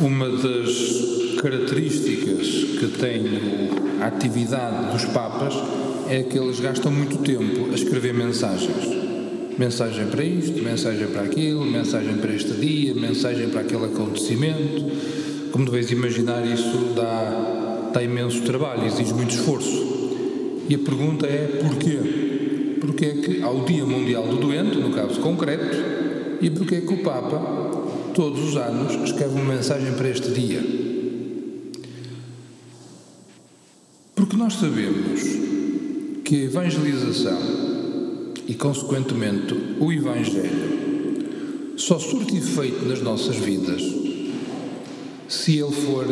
[0.00, 2.46] Uma das características
[2.78, 3.22] que tem
[4.00, 5.54] a atividade dos Papas
[6.08, 8.88] é que eles gastam muito tempo a escrever mensagens.
[9.58, 14.90] Mensagem para isto, mensagem para aquilo, mensagem para este dia, mensagem para aquele acontecimento.
[15.52, 20.64] Como deveis imaginar, isso dá, dá imenso trabalho, exige muito esforço.
[20.66, 21.98] E a pergunta é porquê?
[22.80, 25.76] Porque é que ao Dia Mundial do Doente, no caso concreto,
[26.40, 27.69] e porque é que o Papa,
[28.20, 30.62] todos os anos, escreve uma mensagem para este dia?
[34.14, 35.22] Porque nós sabemos
[36.22, 37.38] que a evangelização
[38.46, 43.82] e, consequentemente, o Evangelho só surte efeito nas nossas vidas
[45.26, 46.04] se ele for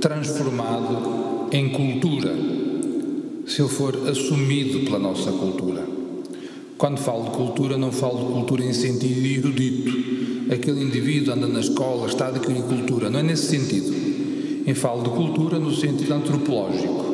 [0.00, 2.32] transformado em cultura,
[3.44, 5.84] se ele for assumido pela nossa cultura.
[6.76, 10.07] Quando falo de cultura, não falo de cultura em sentido erudito.
[10.50, 13.10] Aquele indivíduo anda na escola, está adquirir cultura.
[13.10, 13.94] Não é nesse sentido.
[14.66, 17.08] Eu falo de cultura no sentido antropológico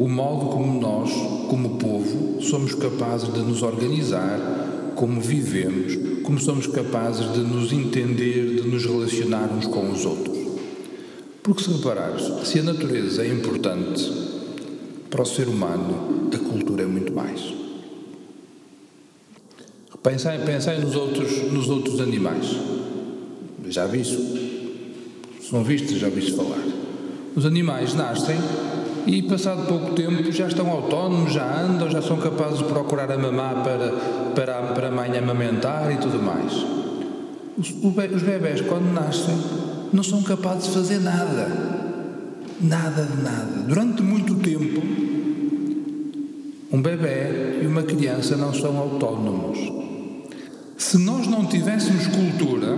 [0.00, 1.10] o modo como nós,
[1.50, 8.62] como povo, somos capazes de nos organizar, como vivemos, como somos capazes de nos entender,
[8.62, 10.38] de nos relacionar uns com os outros.
[11.42, 14.10] Porque se reparares, se a natureza é importante
[15.10, 17.52] para o ser humano, a cultura é muito mais.
[20.02, 22.56] Pensai, pensai nos, outros, nos outros animais.
[23.68, 24.16] Já viste?
[25.42, 26.64] Se não viste, já viste falar.
[27.36, 28.36] Os animais nascem
[29.06, 33.18] e passado pouco tempo já estão autónomos, já andam, já são capazes de procurar a
[33.18, 33.92] mamá para,
[34.34, 36.52] para, para a mãe amamentar e tudo mais.
[37.58, 39.36] Os, os bebés, quando nascem,
[39.92, 41.46] não são capazes de fazer nada.
[42.58, 43.64] Nada de nada.
[43.66, 44.80] Durante muito tempo,
[46.72, 49.89] um bebê e uma criança não são autónomos.
[50.80, 52.74] Se nós não tivéssemos cultura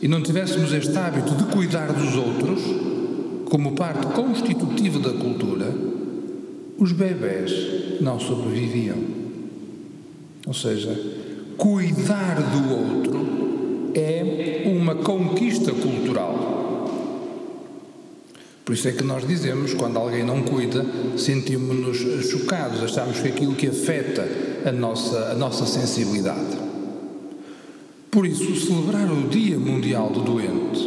[0.00, 2.62] e não tivéssemos este hábito de cuidar dos outros,
[3.44, 5.70] como parte constitutiva da cultura,
[6.78, 8.96] os bebés não sobreviviam.
[10.46, 10.98] Ou seja,
[11.58, 16.88] cuidar do outro é uma conquista cultural.
[18.64, 20.86] Por isso é que nós dizemos, quando alguém não cuida,
[21.18, 21.98] sentimos-nos
[22.30, 24.26] chocados, achamos que aquilo que afeta
[24.64, 26.51] a nossa, a nossa sensibilidade.
[28.12, 30.86] Por isso, celebrar o Dia Mundial do Doente,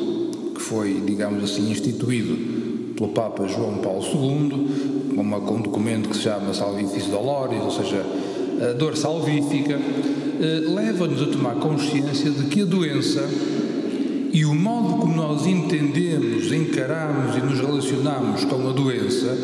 [0.53, 6.21] que foi, digamos assim, instituído pelo Papa João Paulo II, com um documento que se
[6.21, 8.05] chama Salvificis Doloris, ou seja,
[8.61, 13.27] a dor salvífica, eh, leva-nos a tomar consciência de que a doença
[14.31, 19.35] e o modo como nós entendemos, encaramos e nos relacionamos com a doença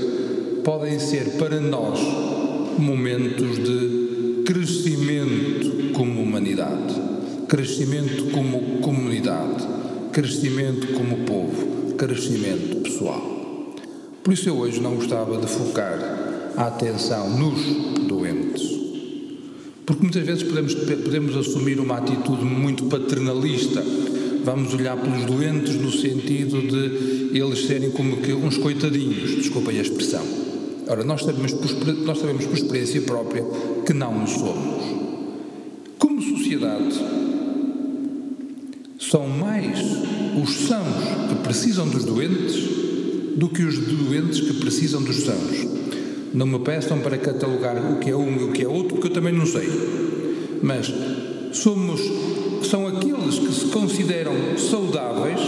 [0.64, 2.00] podem ser para nós
[2.78, 7.10] momentos de crescimento como humanidade,
[7.52, 9.68] crescimento como comunidade,
[10.14, 13.76] crescimento como povo, crescimento pessoal.
[14.24, 16.00] Por isso eu hoje não gostava de focar
[16.56, 18.62] a atenção nos doentes.
[19.86, 23.84] Porque muitas vezes podemos, podemos assumir uma atitude muito paternalista.
[24.46, 29.82] Vamos olhar pelos doentes no sentido de eles serem como que uns coitadinhos, desculpem a
[29.82, 30.24] expressão.
[30.88, 33.44] Ora, nós sabemos, por, nós sabemos por experiência própria
[33.86, 35.02] que não o somos.
[36.00, 37.21] Como sociedade,
[39.12, 39.78] são mais
[40.42, 42.56] os sãos que precisam dos doentes
[43.36, 45.68] do que os doentes que precisam dos sãos.
[46.34, 49.10] Não me peçam para catalogar o que é um e o que é outro, porque
[49.10, 49.68] eu também não sei.
[50.64, 50.94] Mas
[51.52, 52.00] somos,
[52.70, 55.42] são aqueles que se consideram saudáveis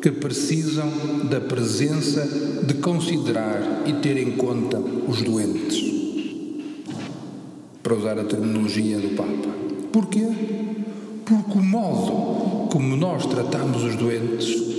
[0.00, 0.90] que precisam
[1.28, 2.26] da presença
[2.66, 5.92] de considerar e ter em conta os doentes.
[7.82, 9.54] Para usar a terminologia do Papa.
[9.92, 10.63] Porquê?
[11.24, 14.74] Porque o modo como nós tratamos os doentes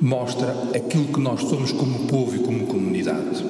[0.00, 3.44] mostra aquilo que nós somos como povo e como comunidade.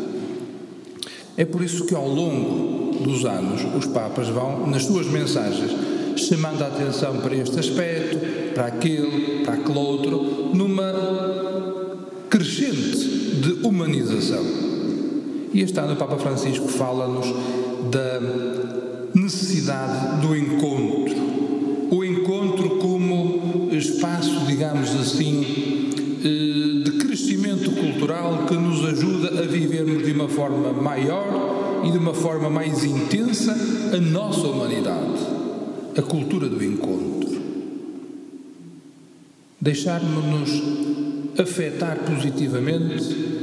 [1.37, 5.71] É por isso que ao longo dos anos os Papas vão, nas suas mensagens,
[6.17, 8.19] chamando a atenção para este aspecto,
[8.53, 10.93] para aquele, para aquele outro, numa
[12.29, 12.99] crescente
[13.41, 14.45] de humanização.
[15.55, 17.27] E este ano o Papa Francisco fala-nos
[17.91, 18.21] da
[19.15, 21.32] necessidade do encontro.
[21.93, 25.91] O encontro como espaço, digamos assim,
[26.25, 31.99] eh, de crescimento cultural que nos ajuda a vivermos de uma forma maior e de
[31.99, 33.55] uma forma mais intensa
[33.95, 35.21] a nossa humanidade,
[35.95, 37.31] a cultura do encontro.
[39.61, 40.63] Deixarmos-nos
[41.39, 43.42] afetar positivamente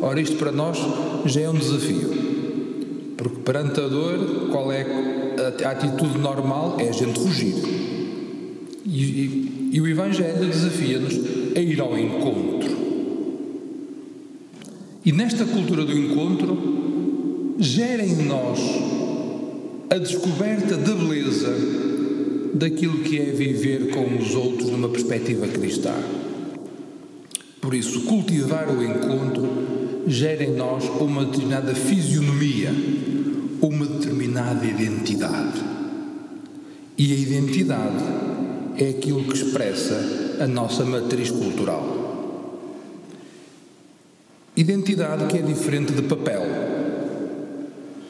[0.00, 0.78] Ora, isto para nós
[1.24, 2.10] já é um desafio
[3.16, 4.86] Porque perante a dor, qual é
[5.64, 6.76] a, atitude normal?
[6.78, 7.54] É a gente fugir.
[8.84, 11.14] E, e, e o Evangelho desafia-nos
[11.56, 12.76] a ir ao encontro.
[15.04, 18.58] E nesta cultura do encontro, gera em nós
[19.88, 21.54] a descoberta da beleza
[22.54, 25.94] daquilo que é viver com os outros numa perspectiva cristã.
[27.60, 29.75] Por isso, cultivar o encontro
[30.06, 32.70] gera em nós uma determinada fisionomia,
[33.60, 35.60] uma determinada identidade.
[36.96, 38.04] E a identidade
[38.78, 41.96] é aquilo que expressa a nossa matriz cultural.
[44.56, 46.42] Identidade que é diferente de papel.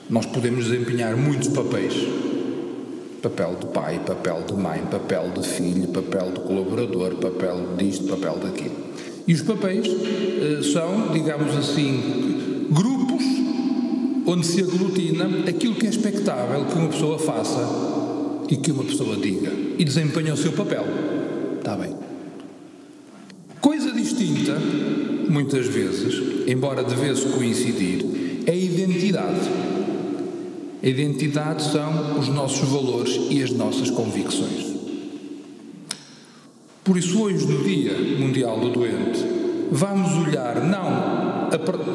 [0.09, 1.95] Nós podemos desempenhar muitos papéis.
[3.23, 8.37] Papel de pai, papel de mãe, papel de filho, papel de colaborador, papel disto, papel
[8.37, 8.86] daquilo.
[9.27, 13.25] E os papéis uh, são, digamos assim, grupos
[14.27, 19.17] onde se aglutina aquilo que é expectável que uma pessoa faça e que uma pessoa
[19.17, 20.85] diga e desempenha o seu papel.
[21.59, 21.95] Está bem.
[23.61, 24.57] Coisa distinta,
[25.29, 28.05] muitas vezes, embora devesse coincidir,
[28.47, 29.51] é a identidade.
[30.83, 34.76] A identidade são os nossos valores e as nossas convicções.
[36.87, 39.19] Por isso, hoje, no Dia Mundial do Doente,
[39.73, 41.51] vamos olhar não a,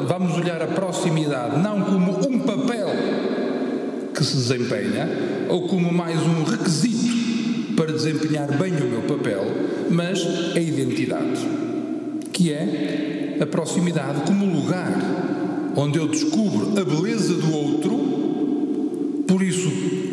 [0.06, 2.88] vamos olhar a proximidade não como um papel
[4.14, 5.08] que se desempenha
[5.48, 9.42] ou como mais um requisito para desempenhar bem o meu papel,
[9.88, 10.22] mas
[10.54, 11.40] a identidade,
[12.30, 19.70] que é a proximidade como lugar onde eu descubro a beleza do outro, por isso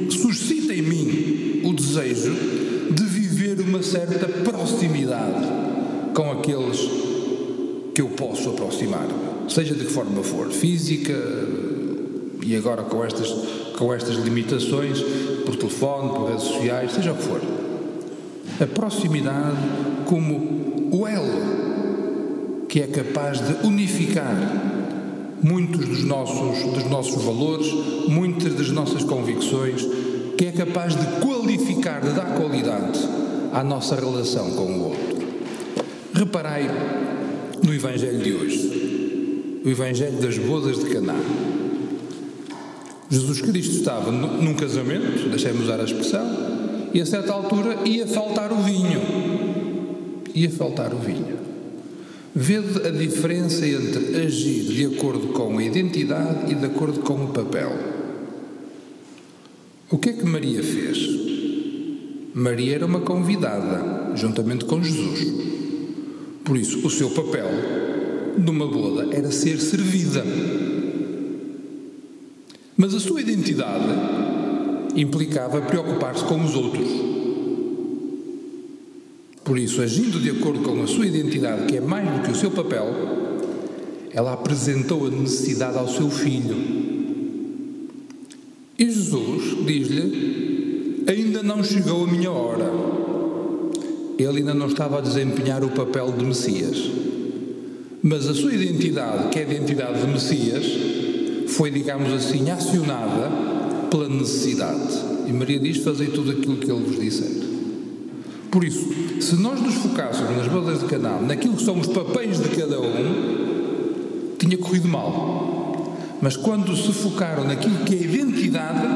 [0.10, 2.69] suscita em mim o desejo
[3.80, 5.48] uma certa proximidade
[6.14, 6.80] com aqueles
[7.96, 9.08] que eu posso aproximar,
[9.48, 11.14] seja de que forma for, física
[12.46, 13.30] e agora com estas,
[13.78, 15.02] com estas limitações,
[15.46, 17.42] por telefone, por redes sociais, seja o que for.
[18.60, 19.58] A proximidade
[20.06, 24.36] como o elo que é capaz de unificar
[25.42, 27.74] muitos dos nossos, dos nossos valores,
[28.10, 29.88] muitas das nossas convicções,
[30.38, 33.20] que é capaz de qualificar, de dar qualidade
[33.54, 35.20] à nossa relação com o outro.
[36.14, 36.70] Reparai
[37.64, 41.16] no Evangelho de hoje, o Evangelho das bodas de Caná.
[43.10, 46.28] Jesus Cristo estava num casamento, deixemos usar a expressão,
[46.94, 49.02] e a certa altura ia faltar o vinho.
[50.34, 51.40] Ia faltar o vinho.
[52.36, 57.28] Vede a diferença entre agir de acordo com a identidade e de acordo com o
[57.30, 57.72] papel.
[59.90, 61.49] O que é que Maria fez?
[62.34, 65.34] Maria era uma convidada, juntamente com Jesus.
[66.44, 67.48] Por isso, o seu papel
[68.38, 70.24] numa boda era ser servida.
[72.78, 73.88] Mas a sua identidade
[74.96, 76.88] implicava preocupar-se com os outros.
[79.44, 82.36] Por isso, agindo de acordo com a sua identidade, que é mais do que o
[82.36, 82.86] seu papel,
[84.12, 86.56] ela apresentou a necessidade ao seu filho.
[88.78, 90.59] E Jesus diz-lhe
[91.10, 92.72] Ainda não chegou a minha hora.
[94.16, 96.78] Ele ainda não estava a desempenhar o papel de Messias.
[98.04, 100.66] Mas a sua identidade, que é a identidade de Messias,
[101.48, 103.32] foi, digamos assim, acionada
[103.90, 105.00] pela necessidade.
[105.26, 107.32] E Maria diz: Fazei tudo aquilo que ele vos disser.
[108.52, 108.88] Por isso,
[109.20, 112.80] se nós nos focássemos nas bodas de canal, naquilo que são os papéis de cada
[112.80, 115.98] um, tinha corrido mal.
[116.22, 118.88] Mas quando se focaram naquilo que é a identidade,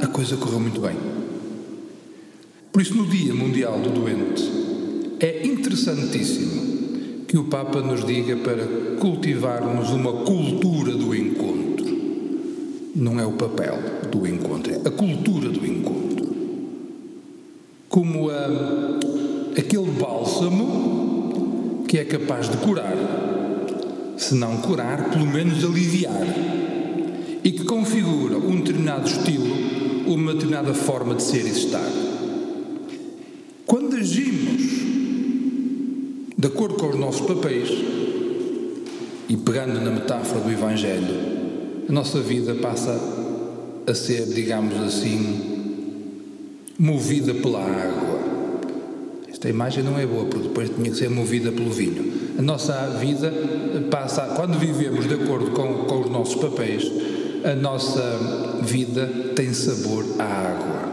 [0.00, 1.07] a coisa correu muito bem.
[2.72, 4.42] Por isso, no Dia Mundial do Doente,
[5.20, 8.64] é interessantíssimo que o Papa nos diga para
[9.00, 11.98] cultivarmos uma cultura do encontro.
[12.94, 13.78] Não é o papel
[14.10, 16.28] do encontro, é a cultura do encontro.
[17.88, 18.46] Como a,
[19.58, 22.96] aquele bálsamo que é capaz de curar,
[24.16, 26.26] se não curar, pelo menos aliviar,
[27.42, 29.68] e que configura um determinado estilo
[30.06, 32.07] uma determinada forma de ser e estar.
[34.08, 34.62] Agimos
[36.38, 37.68] de acordo com os nossos papéis,
[39.28, 41.14] e pegando na metáfora do Evangelho,
[41.86, 42.98] a nossa vida passa
[43.86, 45.92] a ser, digamos assim,
[46.78, 48.20] movida pela água.
[49.28, 52.10] Esta imagem não é boa, porque depois tinha que ser movida pelo vinho.
[52.38, 53.30] A nossa vida
[53.90, 56.90] passa, quando vivemos de acordo com, com os nossos papéis,
[57.44, 58.18] a nossa
[58.62, 60.88] vida tem sabor à água,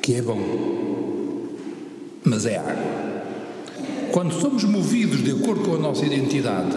[0.00, 0.97] que é bom,
[2.28, 2.98] mas é água.
[4.12, 6.76] Quando somos movidos de acordo com a nossa identidade,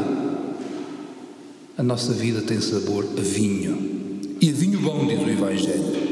[1.77, 6.11] a nossa vida tem sabor a vinho, e vinho bom, diz o Evangelho.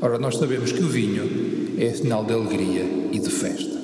[0.00, 3.78] Ora, nós sabemos que o vinho é sinal de alegria e de festa.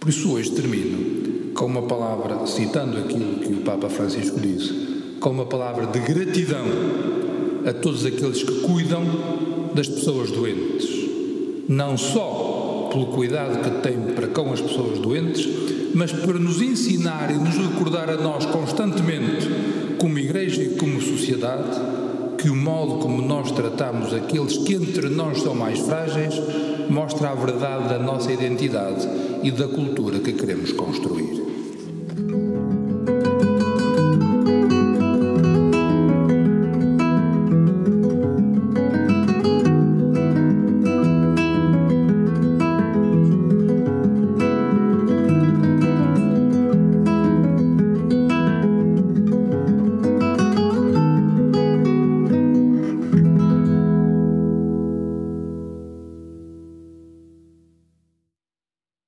[0.00, 4.72] Por isso, hoje termino com uma palavra, citando aquilo que o Papa Francisco disse,
[5.20, 6.64] com uma palavra de gratidão
[7.66, 9.02] a todos aqueles que cuidam
[9.74, 10.86] das pessoas doentes.
[11.68, 12.45] Não só
[12.96, 15.46] pelo cuidado que têm para com as pessoas doentes,
[15.94, 19.46] mas para nos ensinar e nos recordar a nós constantemente,
[19.98, 21.78] como igreja e como sociedade,
[22.38, 26.34] que o modo como nós tratamos aqueles que entre nós são mais frágeis
[26.88, 29.06] mostra a verdade da nossa identidade
[29.42, 31.45] e da cultura que queremos construir.